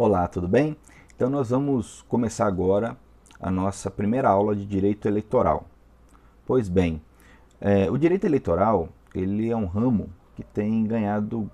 [0.00, 0.76] Olá, tudo bem?
[1.12, 2.96] Então nós vamos começar agora
[3.40, 5.66] a nossa primeira aula de direito eleitoral.
[6.46, 7.02] Pois bem,
[7.60, 11.50] é, o direito eleitoral ele é um ramo que tem ganhado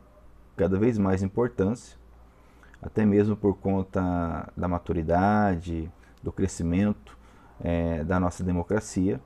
[0.59, 1.97] cada vez mais importância,
[2.83, 5.91] até mesmo por conta da maturidade,
[6.23, 7.17] do crescimento
[7.59, 9.19] é, da nossa democracia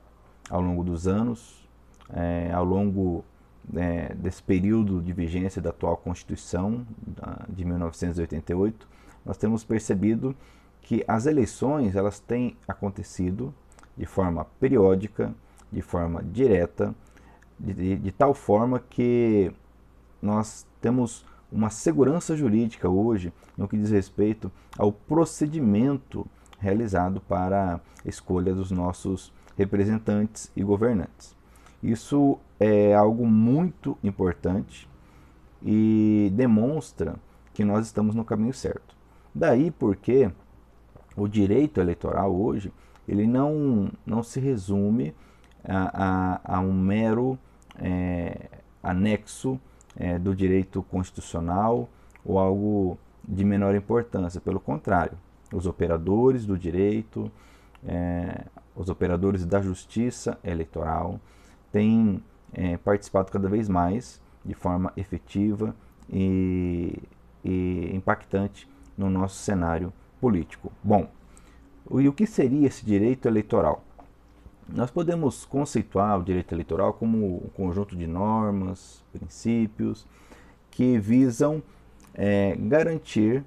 [0.48, 1.68] ao longo dos anos,
[2.14, 3.24] é, ao longo
[3.74, 6.86] é, desse período de vigência da atual Constituição
[7.48, 8.97] de 1988
[9.28, 10.34] nós temos percebido
[10.80, 13.54] que as eleições elas têm acontecido
[13.94, 15.34] de forma periódica,
[15.70, 16.94] de forma direta,
[17.60, 19.52] de, de, de tal forma que
[20.22, 26.26] nós temos uma segurança jurídica hoje no que diz respeito ao procedimento
[26.58, 31.36] realizado para a escolha dos nossos representantes e governantes.
[31.82, 34.88] Isso é algo muito importante
[35.62, 37.16] e demonstra
[37.52, 38.97] que nós estamos no caminho certo.
[39.34, 40.30] Daí porque
[41.16, 42.72] o direito eleitoral hoje
[43.06, 45.14] ele não, não se resume
[45.64, 47.38] a, a, a um mero
[47.78, 48.48] é,
[48.82, 49.58] anexo
[49.96, 51.88] é, do direito constitucional
[52.24, 54.40] ou algo de menor importância.
[54.40, 55.16] Pelo contrário,
[55.52, 57.30] os operadores do direito,
[57.86, 58.44] é,
[58.76, 61.20] os operadores da justiça eleitoral
[61.72, 65.74] têm é, participado cada vez mais de forma efetiva
[66.10, 66.98] e,
[67.44, 68.68] e impactante
[68.98, 70.72] no nosso cenário político.
[70.82, 71.08] Bom,
[71.92, 73.84] e o que seria esse direito eleitoral?
[74.68, 80.06] Nós podemos conceituar o direito eleitoral como um conjunto de normas, princípios
[80.70, 81.62] que visam
[82.12, 83.44] é, garantir,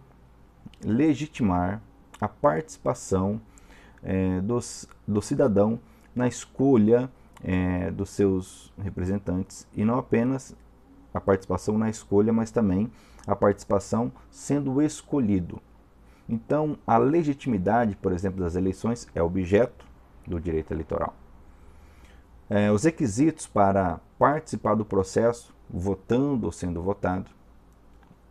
[0.83, 1.81] legitimar
[2.19, 3.39] a participação
[4.01, 5.79] é, dos, do cidadão
[6.15, 7.11] na escolha
[7.43, 10.55] é, dos seus representantes e não apenas
[11.13, 12.89] a participação na escolha, mas também
[13.25, 15.61] a participação sendo escolhido.
[16.27, 19.85] Então, a legitimidade, por exemplo, das eleições é objeto
[20.25, 21.13] do direito eleitoral.
[22.49, 27.29] É, os requisitos para participar do processo, votando ou sendo votado,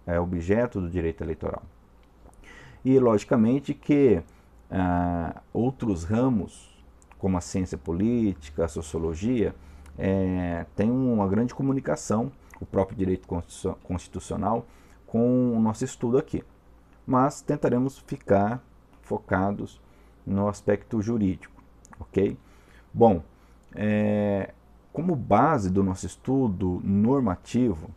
[0.06, 1.62] é objeto do direito eleitoral.
[2.84, 4.22] E, logicamente, que
[4.70, 6.70] ah, outros ramos,
[7.18, 9.54] como a ciência política, a sociologia,
[9.98, 13.28] é, têm uma grande comunicação, o próprio direito
[13.82, 14.66] constitucional,
[15.10, 16.44] com o nosso estudo aqui.
[17.04, 18.62] Mas tentaremos ficar
[19.02, 19.80] focados
[20.24, 21.60] no aspecto jurídico,
[21.98, 22.38] ok?
[22.94, 23.20] Bom,
[23.74, 24.54] é,
[24.92, 27.90] como base do nosso estudo normativo,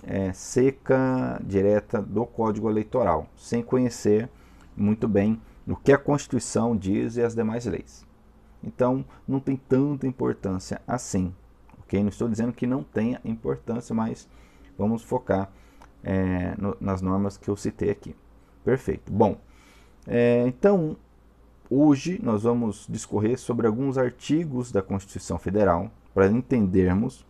[0.05, 4.29] é, seca, direta do Código Eleitoral, sem conhecer
[4.77, 8.07] muito bem o que a Constituição diz e as demais leis.
[8.63, 11.35] Então não tem tanta importância assim,
[11.81, 12.01] ok?
[12.01, 14.29] Não estou dizendo que não tenha importância, mas
[14.77, 15.51] vamos focar
[16.03, 18.15] é, no, nas normas que eu citei aqui.
[18.65, 19.13] Perfeito.
[19.13, 19.39] Bom,
[20.07, 20.97] é, então
[21.71, 27.27] Hoje nós vamos discorrer sobre alguns artigos da Constituição Federal para entendermos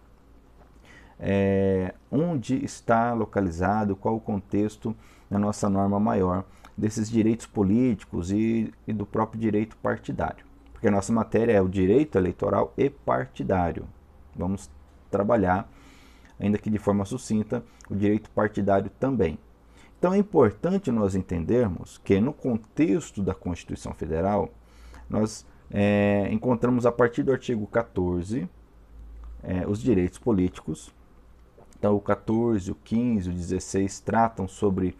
[1.18, 4.94] é, onde está localizado, qual o contexto
[5.28, 6.44] da nossa norma maior
[6.76, 10.46] desses direitos políticos e, e do próprio direito partidário.
[10.72, 13.86] Porque a nossa matéria é o direito eleitoral e partidário.
[14.36, 14.70] Vamos
[15.10, 15.68] trabalhar,
[16.38, 19.36] ainda que de forma sucinta, o direito partidário também.
[19.98, 24.48] Então é importante nós entendermos que no contexto da Constituição Federal,
[25.10, 28.48] nós é, encontramos a partir do artigo 14
[29.42, 30.94] é, os direitos políticos.
[31.78, 34.96] Então, o 14, o 15, o 16 tratam sobre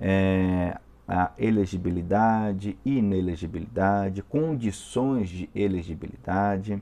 [0.00, 6.80] é, a elegibilidade, inelegibilidade, condições de elegibilidade,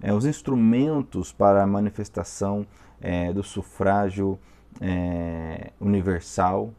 [0.00, 2.66] é, os instrumentos para a manifestação
[3.00, 4.38] é, do sufrágio
[4.80, 6.72] é, universal,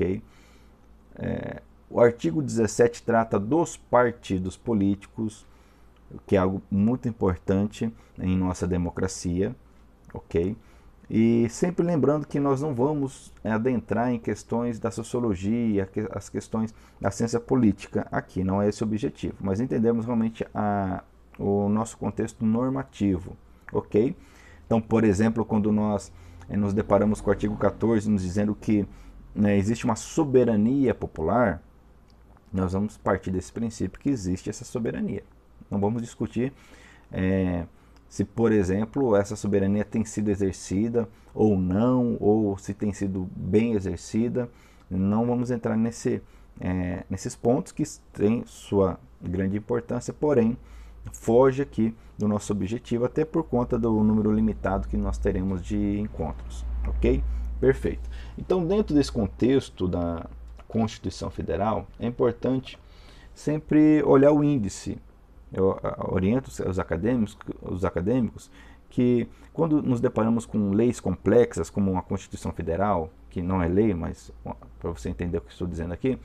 [0.00, 0.22] ok?
[1.16, 5.46] É, o artigo 17 trata dos partidos políticos,
[6.26, 9.54] que é algo muito importante em nossa democracia,
[10.14, 10.56] ok?
[11.08, 17.10] E sempre lembrando que nós não vamos adentrar em questões da sociologia, as questões da
[17.10, 21.02] ciência política aqui, não é esse o objetivo, mas entendemos realmente a,
[21.36, 23.36] o nosso contexto normativo,
[23.72, 24.16] ok?
[24.64, 26.12] Então, por exemplo, quando nós
[26.48, 28.86] eh, nos deparamos com o artigo 14, nos dizendo que
[29.34, 31.62] né, existe uma soberania popular,
[32.52, 35.22] nós vamos partir desse princípio que existe essa soberania.
[35.70, 36.52] Não vamos discutir
[37.12, 37.64] é,
[38.08, 43.74] se, por exemplo, essa soberania tem sido exercida ou não, ou se tem sido bem
[43.74, 44.50] exercida.
[44.90, 46.20] Não vamos entrar nesse,
[46.60, 50.58] é, nesses pontos que têm sua grande importância, porém,
[51.12, 56.00] foge aqui do nosso objetivo, até por conta do número limitado que nós teremos de
[56.00, 56.66] encontros.
[56.88, 57.22] Ok?
[57.60, 58.08] Perfeito.
[58.38, 60.26] Então, dentro desse contexto da
[60.66, 62.78] Constituição Federal, é importante
[63.34, 64.98] sempre olhar o índice.
[65.52, 68.50] Eu oriento os acadêmicos, os acadêmicos
[68.88, 73.94] que quando nos deparamos com leis complexas como uma Constituição Federal, que não é lei,
[73.94, 74.32] mas
[74.78, 76.18] para você entender o que estou dizendo aqui,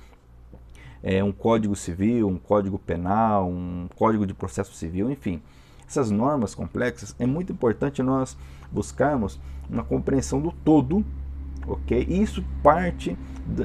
[1.04, 5.42] é, um código civil, um código penal, um código de processo civil, enfim.
[5.88, 8.36] Essas normas complexas, é muito importante nós
[8.72, 9.40] buscarmos
[9.70, 11.06] uma compreensão do todo,
[11.68, 12.06] ok?
[12.10, 13.18] Isso parte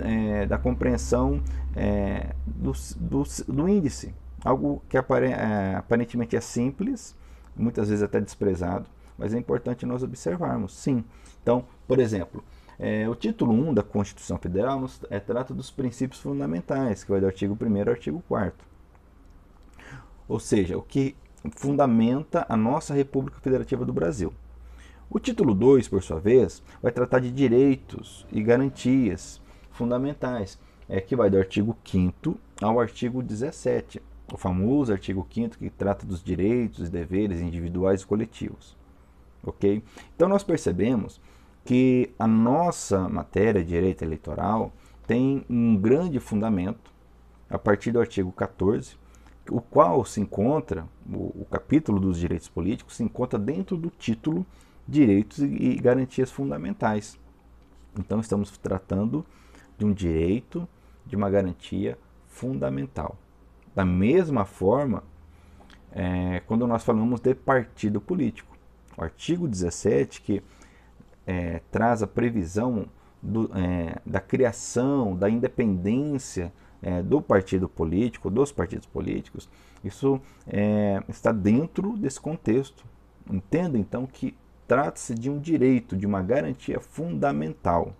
[0.03, 1.43] é, da compreensão
[1.75, 4.15] é, do, do, do, índice,
[4.45, 7.17] algo que é, aparentemente é simples,
[7.57, 8.87] muitas vezes até desprezado,
[9.17, 11.05] mas é importante nós observarmos, sim.
[11.43, 12.43] Então, por exemplo,
[12.79, 17.21] é, o título 1 da Constituição Federal nos, é, trata dos princípios fundamentais, que vai
[17.21, 18.67] do artigo 1 ao artigo 4
[20.27, 21.15] Ou seja, o que
[21.57, 24.33] fundamenta a nossa República Federativa do Brasil.
[25.13, 29.43] O título 2, por sua vez, vai tratar de direitos e garantias
[29.73, 30.57] fundamentais,
[30.89, 34.01] é, que vai do artigo 5 ao artigo 17,
[34.33, 38.77] o famoso artigo 5 que trata dos direitos e deveres individuais e coletivos.
[39.43, 39.83] Ok?
[40.15, 41.21] Então nós percebemos
[41.65, 44.73] que a nossa matéria de direito eleitoral
[45.09, 46.93] tem um grande fundamento
[47.49, 48.95] a partir do artigo 14,
[49.51, 54.47] o qual se encontra, o, o capítulo dos direitos políticos se encontra dentro do título
[54.91, 57.17] Direitos e, Garantias Fundamentais.
[57.97, 59.25] Então estamos tratando
[59.79, 60.69] de um direito,
[61.07, 61.97] de uma garantia
[62.27, 63.17] fundamental.
[63.73, 65.05] Da mesma forma,
[65.93, 68.57] é, quando nós falamos de partido político,
[68.99, 70.43] o artigo 17, que
[71.25, 72.87] é, traz a previsão
[73.23, 76.53] do, é, da criação, da independência
[76.83, 79.49] é, do partido político, dos partidos políticos,
[79.85, 82.85] isso é, está dentro desse contexto.
[83.31, 84.35] Entenda então que
[84.71, 87.93] trata-se de um direito, de uma garantia fundamental,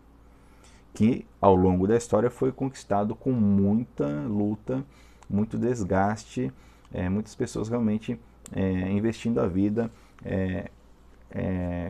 [0.95, 4.85] que ao longo da história foi conquistado com muita luta,
[5.29, 6.53] muito desgaste,
[6.95, 8.21] é, muitas pessoas realmente
[8.53, 9.91] é, investindo a vida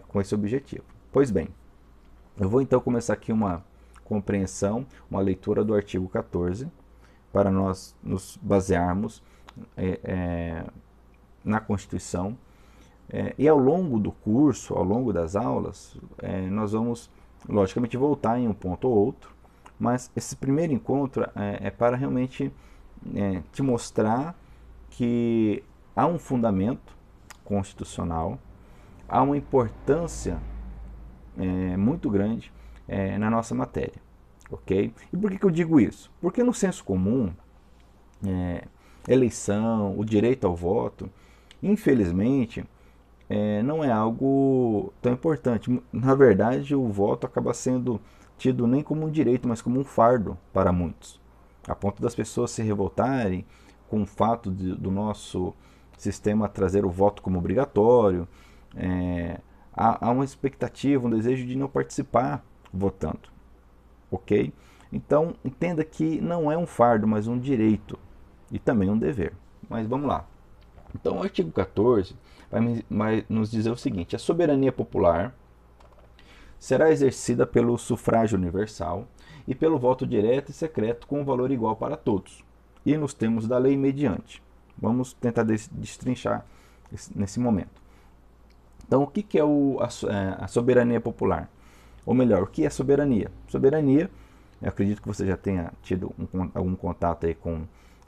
[0.09, 0.85] com esse objetivo.
[1.13, 1.49] Pois bem,
[2.39, 3.63] eu vou então começar aqui uma
[4.03, 6.67] compreensão, uma leitura do artigo 14,
[7.31, 9.23] para nós nos basearmos
[9.77, 10.65] é, é,
[11.45, 12.39] na Constituição.
[13.13, 17.11] É, e ao longo do curso, ao longo das aulas, é, nós vamos,
[17.49, 19.35] logicamente, voltar em um ponto ou outro,
[19.79, 22.53] mas esse primeiro encontro é, é para realmente
[23.15, 24.39] é, te mostrar
[24.91, 25.65] que
[25.97, 26.97] há um fundamento
[27.45, 28.39] constitucional,
[29.09, 30.39] há uma importância
[31.37, 32.53] é, muito grande
[32.87, 34.01] é, na nossa matéria.
[34.53, 34.93] Ok?
[35.13, 36.13] E por que, que eu digo isso?
[36.21, 37.33] Porque no senso comum,
[39.09, 41.09] eleição, o direito ao voto,
[41.63, 42.65] infelizmente,
[43.31, 45.81] é, não é algo tão importante.
[45.93, 48.01] Na verdade, o voto acaba sendo
[48.37, 51.21] tido nem como um direito, mas como um fardo para muitos.
[51.69, 53.47] A ponto das pessoas se revoltarem
[53.89, 55.55] com o fato de, do nosso
[55.97, 58.27] sistema trazer o voto como obrigatório,
[58.75, 59.39] é,
[59.73, 63.29] há, há uma expectativa, um desejo de não participar votando.
[64.11, 64.53] Ok?
[64.93, 67.97] Então, entenda que não é um fardo, mas um direito
[68.51, 69.35] e também um dever.
[69.69, 70.27] Mas vamos lá.
[70.95, 72.15] Então, o artigo 14
[72.89, 75.35] vai, nos dizer o seguinte: a soberania popular
[76.59, 79.07] será exercida pelo sufrágio universal
[79.47, 82.45] e pelo voto direto e secreto com valor igual para todos,
[82.85, 84.43] e nos termos da lei mediante.
[84.77, 86.45] Vamos tentar destrinchar
[87.15, 87.81] nesse momento.
[88.87, 91.49] Então, o que, é é, a soberania popular?
[92.05, 93.31] Ou melhor, o que é soberania?
[93.47, 94.11] Soberania,
[94.61, 97.63] eu acredito que você já tenha tido um, algum contato aí com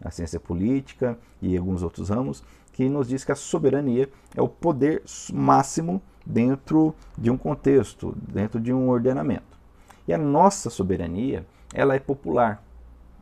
[0.05, 2.43] a ciência política e alguns outros ramos,
[2.73, 8.61] que nos diz que a soberania é o poder máximo dentro de um contexto, dentro
[8.61, 9.59] de um ordenamento.
[10.07, 12.63] E a nossa soberania, ela é popular,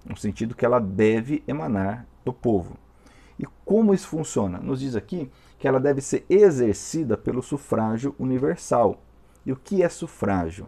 [0.04, 2.76] no sentido que ela deve emanar do povo.
[3.38, 4.58] E como isso funciona?
[4.58, 9.02] Nos diz aqui que ela deve ser exercida pelo sufrágio universal.
[9.44, 10.66] E o que é sufrágio?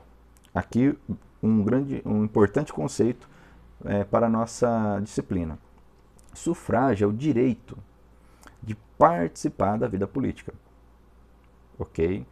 [0.55, 0.97] Aqui
[1.43, 3.29] um grande, um importante conceito
[3.85, 5.59] é, para a nossa disciplina.
[6.33, 7.77] Sufrágio é o direito
[8.63, 10.55] de participar da vida política,
[11.79, 12.27] ok?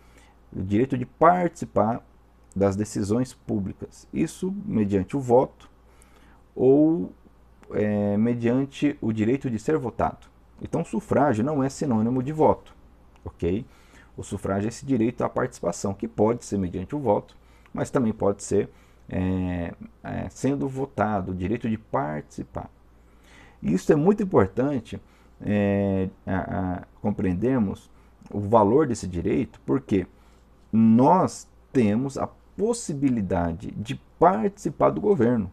[0.52, 2.02] O direito de participar
[2.54, 4.06] das decisões públicas.
[4.12, 5.70] Isso mediante o voto
[6.54, 7.12] ou
[7.72, 10.28] é, mediante o direito de ser votado.
[10.60, 12.74] Então, sufrágio não é sinônimo de voto,
[13.24, 13.64] ok?
[14.16, 17.36] O sufrágio é esse direito à participação, que pode ser mediante o voto,
[17.72, 18.68] mas também pode ser
[19.08, 22.70] é, é, sendo votado, o direito de participar.
[23.62, 25.00] Isso é muito importante
[25.40, 27.90] é, a, a compreendermos
[28.30, 30.06] o valor desse direito, porque
[30.72, 35.50] nós temos a possibilidade de participar do governo.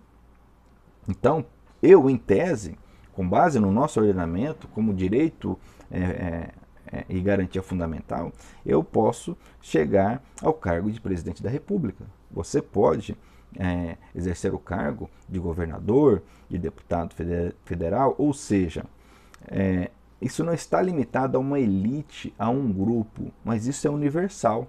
[1.08, 1.46] Então,
[1.82, 2.78] eu, em tese,
[3.14, 5.58] com base no nosso ordenamento, como direito
[5.90, 6.50] é, é,
[6.92, 8.32] é, e garantia fundamental,
[8.66, 12.06] eu posso chegar ao cargo de presidente da República.
[12.30, 13.18] Você pode
[13.56, 17.14] é, exercer o cargo de governador, de deputado
[17.64, 18.86] federal, ou seja,
[19.48, 24.68] é, isso não está limitado a uma elite, a um grupo, mas isso é universal.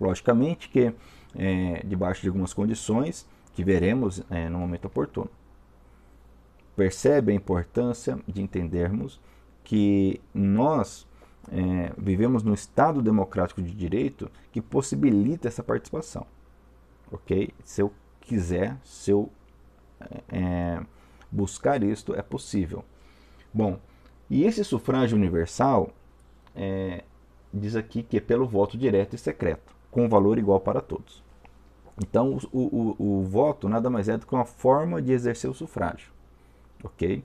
[0.00, 0.94] Logicamente que,
[1.36, 5.30] é, debaixo de algumas condições que veremos é, no momento oportuno.
[6.76, 9.20] Percebe a importância de entendermos
[9.62, 11.06] que nós
[11.50, 16.26] é, vivemos num Estado democrático de direito que possibilita essa participação.
[17.10, 17.52] Ok?
[17.62, 19.30] Se eu quiser, se eu
[20.28, 20.80] é,
[21.30, 22.84] buscar isto, é possível.
[23.52, 23.78] Bom,
[24.28, 25.90] e esse sufrágio universal
[26.54, 27.04] é,
[27.52, 31.22] diz aqui que é pelo voto direto e secreto, com valor igual para todos.
[32.02, 35.54] Então, o, o, o voto nada mais é do que uma forma de exercer o
[35.54, 36.10] sufrágio,
[36.82, 37.22] ok?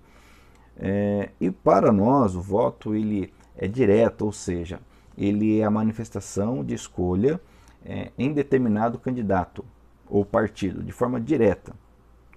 [0.78, 4.80] É, e para nós, o voto ele é direto, ou seja,
[5.18, 7.42] ele é a manifestação de escolha
[7.86, 9.64] é, em determinado candidato
[10.08, 11.74] ou partido, de forma direta,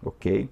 [0.02, 0.48] ok?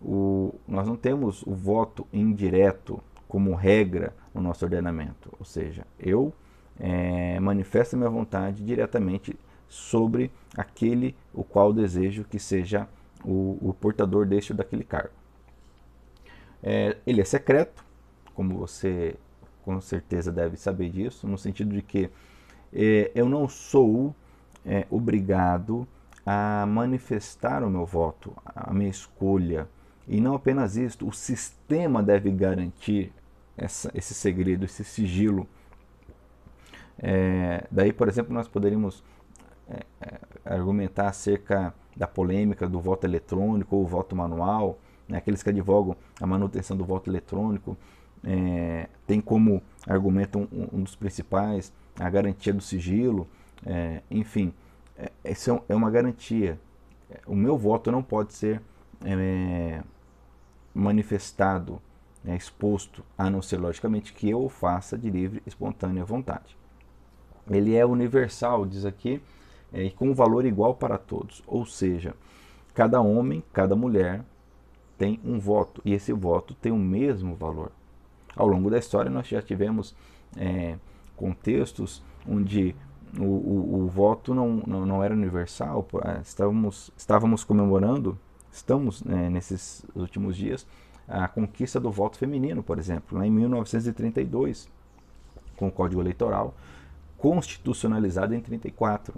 [0.00, 6.32] O, nós não temos o voto indireto como regra no nosso ordenamento, ou seja, eu
[6.78, 12.88] é, manifesto minha vontade diretamente sobre aquele o qual desejo que seja
[13.24, 15.14] o, o portador deste ou daquele cargo.
[16.62, 17.84] É, ele é secreto,
[18.34, 19.16] como você
[19.62, 22.10] com certeza deve saber disso, no sentido de que
[22.72, 24.14] é, eu não sou
[24.64, 25.86] é, obrigado
[26.24, 29.68] a manifestar o meu voto, a minha escolha,
[30.06, 33.12] e não apenas isso, o sistema deve garantir
[33.56, 35.46] essa, esse segredo, esse sigilo.
[36.98, 39.02] É, daí, por exemplo, nós poderíamos
[39.68, 44.78] é, é, argumentar acerca da polêmica do voto eletrônico ou voto manual,
[45.08, 47.76] né, aqueles que advogam a manutenção do voto eletrônico,
[48.22, 53.28] é, tem como argumento um, um, dos principais a garantia do sigilo,
[53.64, 54.52] é, enfim,
[54.96, 55.34] é, é,
[55.68, 56.58] é uma garantia.
[57.26, 58.60] O meu voto não pode ser
[59.04, 59.82] é,
[60.74, 61.80] manifestado,
[62.22, 66.56] né, exposto, a não ser, logicamente, que eu o faça de livre, espontânea vontade.
[67.50, 69.22] Ele é universal, diz aqui,
[69.72, 71.42] é, e com valor igual para todos.
[71.46, 72.14] Ou seja,
[72.72, 74.24] cada homem, cada mulher
[74.96, 77.70] tem um voto, e esse voto tem o mesmo valor.
[78.34, 79.94] Ao longo da história, nós já tivemos
[80.36, 80.76] é,
[81.16, 82.74] contextos onde
[83.18, 85.86] o, o, o voto não, não, não, era universal,
[86.22, 88.18] estávamos, estávamos comemorando
[88.52, 90.66] estamos né, nesses últimos dias
[91.08, 94.68] a conquista do voto feminino, por exemplo, em 1932,
[95.56, 96.54] com o Código Eleitoral
[97.18, 99.14] constitucionalizado em 34.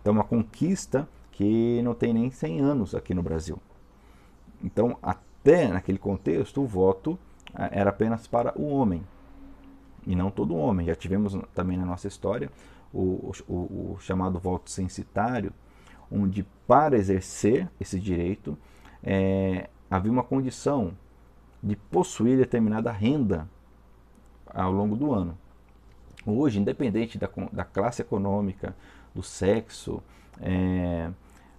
[0.00, 3.58] Então, uma conquista que não tem nem 100 anos aqui no Brasil.
[4.64, 7.18] Então, até naquele contexto, o voto
[7.54, 9.02] era apenas para o homem
[10.06, 10.86] e não todo homem.
[10.86, 12.50] Já tivemos também na nossa história
[12.92, 15.52] o, o, o chamado voto censitário,
[16.10, 18.56] onde para exercer esse direito
[19.02, 20.92] é, havia uma condição
[21.62, 23.48] de possuir determinada renda
[24.46, 25.36] ao longo do ano.
[26.26, 28.74] Hoje, independente da, da classe econômica,
[29.14, 30.02] do sexo,
[30.40, 31.10] é,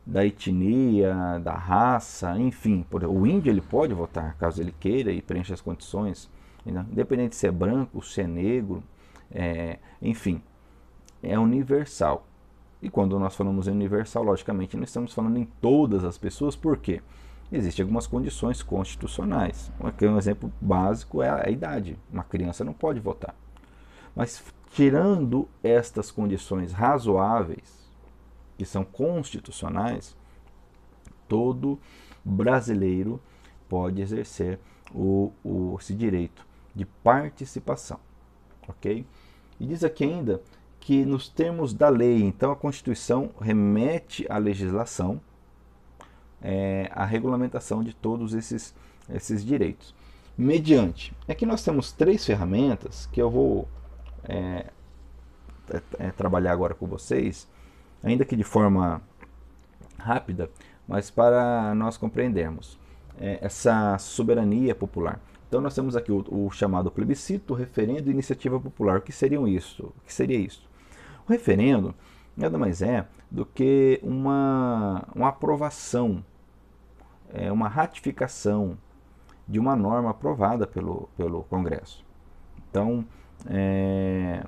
[0.05, 5.53] da etnia, da raça, enfim, o índio ele pode votar caso ele queira e preencha
[5.53, 6.29] as condições,
[6.65, 6.86] né?
[6.91, 8.83] independente se é branco, se é negro,
[9.31, 10.41] é, enfim,
[11.21, 12.25] é universal.
[12.81, 16.77] E quando nós falamos em universal, logicamente não estamos falando em todas as pessoas, por
[16.77, 17.01] quê?
[17.51, 19.71] Existem algumas condições constitucionais.
[20.01, 21.97] Um exemplo básico é a idade.
[22.11, 23.35] Uma criança não pode votar.
[24.15, 27.89] Mas tirando estas condições razoáveis,
[28.57, 30.15] que são constitucionais,
[31.27, 31.79] todo
[32.23, 33.19] brasileiro
[33.67, 34.59] pode exercer
[34.93, 36.45] o, o, esse direito
[36.75, 37.99] de participação.
[38.67, 39.05] Ok?
[39.59, 40.41] E diz aqui ainda
[40.79, 45.19] que nos termos da lei, então a Constituição remete à legislação,
[46.41, 48.74] é, a regulamentação de todos esses,
[49.09, 49.93] esses direitos.
[50.38, 51.13] Mediante.
[51.27, 53.67] Aqui nós temos três ferramentas que eu vou
[54.24, 54.67] é,
[55.69, 57.48] é, é, trabalhar agora com vocês,
[58.01, 59.01] ainda que de forma
[59.98, 60.50] rápida,
[60.88, 62.79] mas para nós compreendermos
[63.19, 65.19] é, essa soberania popular.
[65.50, 69.00] Então nós temos aqui o, o, chamado plebiscito, referendo e iniciativa popular.
[69.00, 69.84] O que seriam isso?
[69.98, 70.70] O que seria isso?
[71.27, 71.94] O referendo
[72.38, 76.24] nada mais é do que uma, uma aprovação,
[77.34, 78.77] é, uma ratificação
[79.48, 82.06] de uma norma aprovada pelo, pelo Congresso.
[82.70, 83.03] Então,
[83.48, 84.46] é,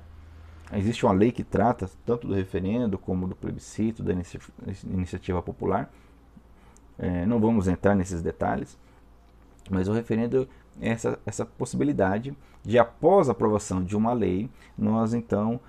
[0.72, 4.12] existe uma lei que trata tanto do referendo como do plebiscito, da
[4.84, 5.90] iniciativa popular.
[6.96, 8.78] É, não vamos entrar nesses detalhes,
[9.68, 10.48] mas o referendo
[10.80, 15.60] essa, essa possibilidade de, após a aprovação de uma lei, nós então,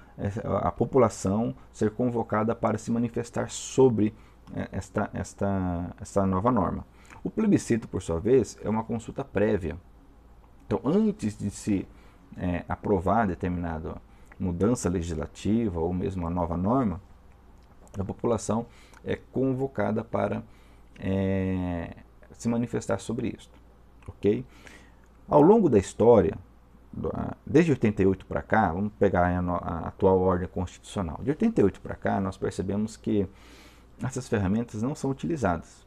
[0.46, 4.14] a população ser convocada para se manifestar sobre
[4.56, 6.86] é, esta, esta, esta nova norma.
[7.24, 9.78] O plebiscito, por sua vez, é uma consulta prévia.
[10.66, 11.88] Então, antes de se
[12.38, 13.96] é, aprovar determinada
[14.40, 17.02] mudança legislativa ou mesmo uma nova norma,
[17.98, 18.66] a população
[19.06, 20.44] é convocada para
[21.00, 21.96] é,
[22.32, 23.50] se manifestar sobre isso.
[24.08, 24.46] Ok?
[25.28, 26.38] Ao longo da história,
[27.46, 31.20] desde 88 para cá, vamos pegar a, atual ordem constitucional.
[31.24, 33.28] De 88 para cá, nós percebemos que
[34.02, 35.86] essas ferramentas não são utilizadas.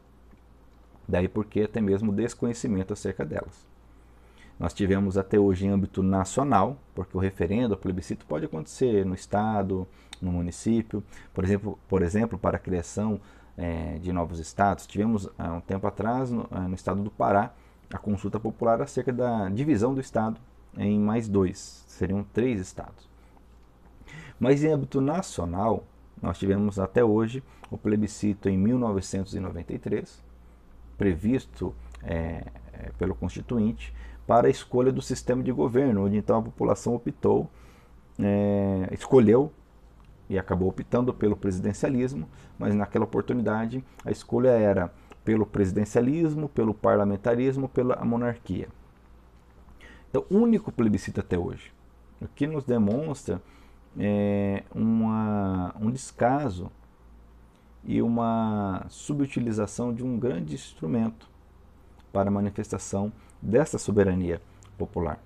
[1.09, 3.67] Daí porque até mesmo desconhecimento acerca delas.
[4.59, 9.15] Nós tivemos até hoje em âmbito nacional, porque o referendo, o plebiscito pode acontecer no
[9.15, 9.87] estado,
[10.21, 13.21] no município, por exemplo, por exemplo para a criação
[13.57, 14.87] é, de novos estados.
[14.87, 17.53] Tivemos há um tempo atrás, no, no estado do Pará,
[17.93, 20.41] a consulta popular acerca da divisão do estado
[20.77, 23.09] em mais dois, seriam três estados.
[24.39, 25.85] Mas em âmbito nacional,
[26.21, 30.23] nós tivemos até hoje o plebiscito em 1993,
[30.99, 33.95] previsto é, é, pelo Constituinte,
[34.27, 37.49] para a escolha do sistema de governo, onde então a população optou,
[38.19, 39.53] é, escolheu
[40.29, 44.93] e acabou optando pelo presidencialismo, mas naquela oportunidade a escolha era
[45.27, 48.69] pelo presidencialismo, pelo parlamentarismo, pela monarquia.
[50.09, 51.73] Então, único plebiscito até hoje.
[52.23, 53.43] O que nos demonstra
[53.99, 56.71] é uma, um descaso
[57.85, 61.29] e uma subutilização de um grande instrumento
[62.13, 63.13] para a manifestação
[63.43, 64.41] dessa soberania
[64.79, 65.21] popular.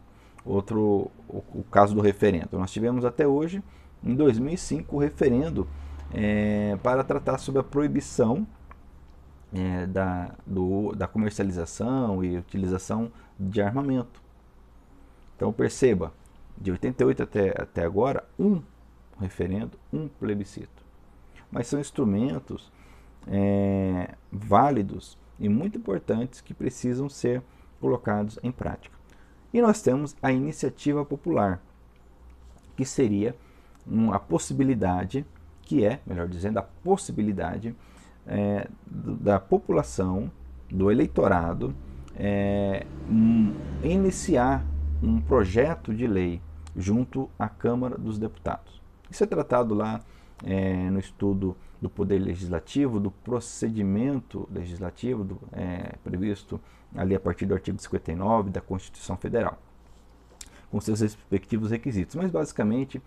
[0.46, 2.58] Outro, o, o caso do referendo.
[2.58, 3.62] Nós tivemos até hoje,
[4.02, 5.68] em 2005, o referendo
[6.10, 8.46] é, para tratar sobre a proibição
[9.52, 14.22] é, da, do, da comercialização e utilização de armamento.
[15.36, 16.12] Então perceba,
[16.56, 18.62] de 88 até, até agora, um
[19.18, 20.84] referendo, um plebiscito.
[21.50, 22.70] Mas são instrumentos
[23.26, 27.42] é, válidos e muito importantes que precisam ser
[27.80, 28.96] colocados em prática.
[29.52, 31.60] E nós temos a iniciativa popular,
[32.76, 33.34] que seria
[34.12, 35.24] a possibilidade,
[35.62, 37.74] que é, melhor dizendo, a possibilidade
[38.30, 40.30] é, da população,
[40.70, 41.74] do eleitorado,
[42.14, 44.64] é, um, iniciar
[45.02, 46.40] um projeto de lei
[46.76, 48.80] junto à Câmara dos Deputados.
[49.10, 50.00] Isso é tratado lá
[50.44, 56.60] é, no estudo do Poder Legislativo, do procedimento legislativo do, é, previsto
[56.94, 59.58] ali a partir do artigo 59 da Constituição Federal,
[60.70, 62.14] com seus respectivos requisitos.
[62.14, 63.02] Mas basicamente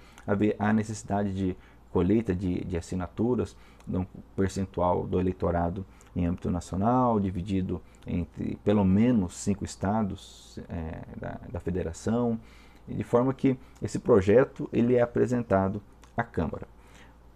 [0.59, 1.55] há necessidade de
[1.93, 3.55] colheita de, de assinaturas,
[3.87, 11.39] um percentual do eleitorado em âmbito nacional, dividido entre pelo menos cinco estados é, da,
[11.51, 12.39] da federação,
[12.87, 15.81] de forma que esse projeto ele é apresentado
[16.17, 16.67] à Câmara.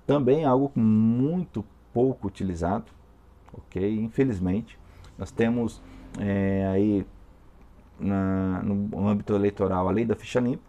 [0.06, 2.86] Também algo muito pouco utilizado,
[3.54, 4.00] ok?
[4.00, 4.78] Infelizmente,
[5.18, 5.82] nós temos
[6.20, 7.06] é, aí
[8.00, 10.64] na, no âmbito eleitoral a lei da ficha limpa,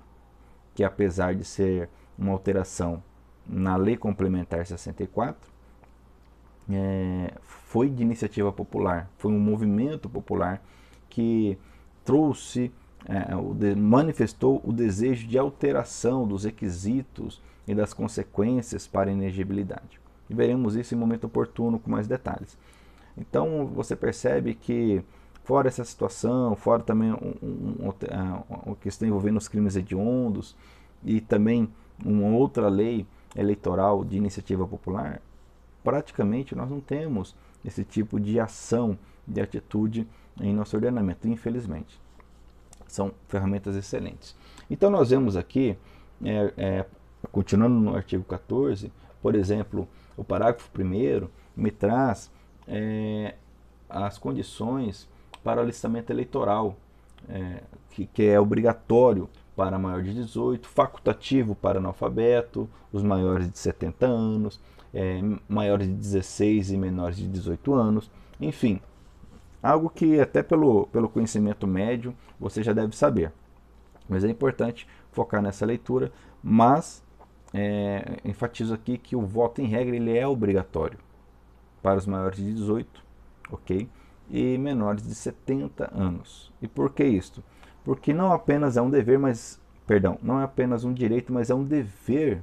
[0.75, 3.03] que apesar de ser uma alteração
[3.49, 5.51] na lei complementar 64,
[6.71, 10.63] é, foi de iniciativa popular, foi um movimento popular
[11.09, 11.59] que
[12.05, 12.71] trouxe
[13.07, 20.01] é, manifestou o desejo de alteração dos requisitos e das consequências para a inegibilidade.
[20.29, 22.57] E veremos isso em momento oportuno com mais detalhes.
[23.17, 25.03] Então você percebe que
[25.43, 27.93] fora essa situação, fora também um, um,
[28.67, 30.55] um, questão envolvendo os crimes hediondos
[31.05, 31.69] e também
[32.05, 35.21] uma outra lei eleitoral de iniciativa popular,
[35.83, 40.07] praticamente nós não temos esse tipo de ação, de atitude
[40.41, 42.01] em nosso ordenamento, infelizmente.
[42.87, 44.35] São ferramentas excelentes.
[44.71, 45.77] Então nós vemos aqui,
[46.25, 46.87] é, é,
[47.31, 52.31] continuando no artigo 14, por exemplo, o parágrafo 1 me traz
[52.67, 53.35] é,
[53.89, 55.09] as condições
[55.43, 56.77] para o alistamento eleitoral,
[57.29, 63.59] é, que, que, é obrigatório para maior de 18, facultativo para analfabeto, os maiores de
[63.59, 64.61] 70 anos,
[64.95, 68.09] é, maiores de 16 e menores de 18 anos,
[68.41, 68.81] enfim,
[69.61, 73.33] algo que até pelo, pelo conhecimento médio você já deve saber.
[74.09, 77.03] Mas é importante focar nessa leitura, mas
[77.53, 81.01] é, enfatizo aqui que o voto em regra ele é obrigatório
[81.83, 83.05] para os maiores de 18,
[83.51, 83.89] ok?
[84.31, 86.53] E menores de 70 anos.
[86.63, 87.43] E por que isto?
[87.89, 91.55] Porque não apenas é um dever, mas perdão, não é apenas um direito, mas é
[91.55, 92.43] um dever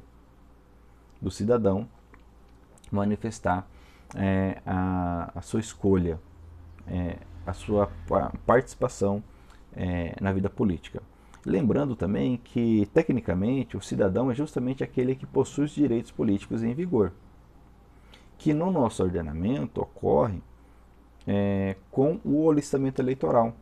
[1.21, 1.87] do cidadão
[2.91, 3.67] manifestar
[4.15, 6.19] é, a, a, sua escolha,
[6.87, 7.91] é, a sua
[8.43, 9.23] participação
[9.75, 10.99] é, na vida política.
[11.45, 16.73] Lembrando também que, tecnicamente, o cidadão é justamente aquele que possui os direitos políticos em
[16.73, 17.11] vigor,
[18.39, 20.41] que no nosso ordenamento ocorre
[21.27, 23.53] é, com o alistamento eleitoral.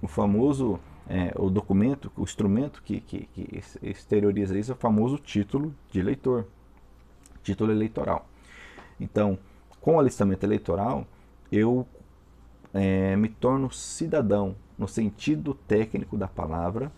[0.00, 5.18] O famoso, é, o documento, o instrumento que, que, que exterioriza isso é o famoso
[5.18, 6.46] título de eleitor,
[7.42, 8.28] título eleitoral.
[9.00, 9.38] Então,
[9.80, 11.06] com o alistamento eleitoral,
[11.50, 11.86] eu
[12.72, 16.92] é, me torno cidadão, no sentido técnico da palavra,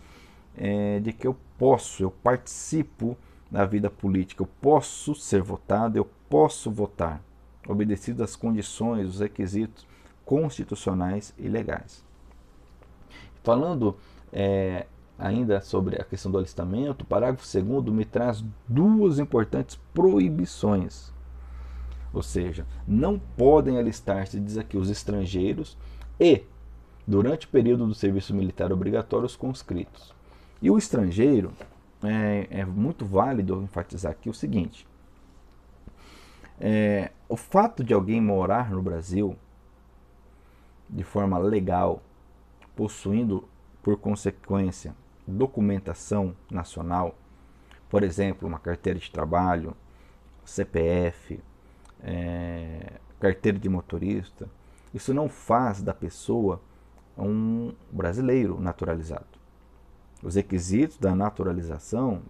[0.55, 3.17] é, de que eu posso, eu participo
[3.49, 7.21] da vida política, eu posso ser votado, eu posso votar,
[7.67, 9.87] obedecido às condições, os requisitos
[10.23, 12.05] constitucionais e legais.
[13.43, 13.97] Falando
[14.31, 14.85] é,
[15.17, 21.11] ainda sobre a questão do alistamento, o parágrafo 2 me traz duas importantes proibições.
[22.13, 25.77] Ou seja, não podem alistar-se, diz aqui, os estrangeiros
[26.19, 26.43] e
[27.07, 30.13] durante o período do serviço militar obrigatório os conscritos.
[30.61, 31.51] E o estrangeiro,
[32.03, 34.87] é, é muito válido enfatizar aqui o seguinte:
[36.59, 39.35] é, o fato de alguém morar no Brasil
[40.89, 42.01] de forma legal,
[42.81, 43.47] possuindo
[43.83, 44.95] por consequência
[45.27, 47.15] documentação nacional,
[47.87, 49.77] por exemplo, uma carteira de trabalho,
[50.43, 51.39] CPF,
[52.01, 54.49] é, carteira de motorista,
[54.91, 56.59] isso não faz da pessoa
[57.15, 59.27] um brasileiro naturalizado.
[60.23, 62.23] Os requisitos da naturalização,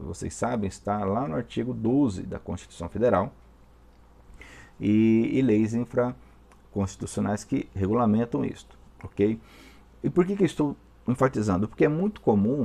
[0.00, 3.30] vocês sabem, está lá no artigo 12 da Constituição Federal
[4.80, 9.38] e, e leis infraconstitucionais que regulamentam isto, ok?
[10.02, 11.68] E por que, que estou enfatizando?
[11.68, 12.62] Porque é muito comum